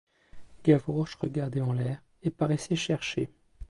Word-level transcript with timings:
Gavroche 0.63 1.13
regardait 1.21 1.61
en 1.61 1.73
l’air, 1.73 2.01
et 2.23 2.31
paraissait 2.31 2.75
chercher. 2.75 3.29